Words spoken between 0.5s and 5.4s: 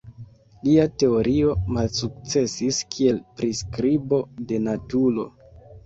Lia teorio malsukcesis kiel priskribo de naturo.